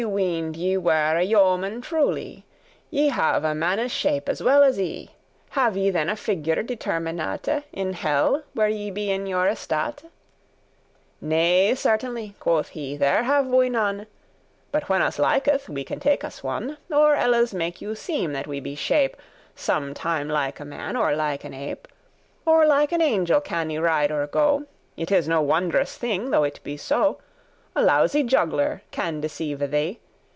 [0.01, 2.37] I weened ye were a yeoman truly.
[2.37, 2.43] *thought
[2.89, 5.09] Ye have a manne's shape as well as I
[5.51, 10.01] Have ye then a figure determinate In helle, where ye be in your estate?"* *at
[10.01, 10.11] home
[11.21, 14.07] "Nay, certainly," quoth he, there have we none,
[14.71, 18.47] But when us liketh we can take us one, Or elles make you seem* that
[18.47, 19.25] we be shape *believe
[19.55, 21.87] Sometime like a man, or like an ape;
[22.43, 24.65] Or like an angel can I ride or go;
[24.97, 27.19] It is no wondrous thing though it be so,
[27.73, 29.97] A lousy juggler can deceive thee.